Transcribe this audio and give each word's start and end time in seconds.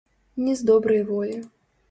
Не 0.45 0.55
з 0.61 0.65
добрай 0.71 1.03
волі. 1.11 1.39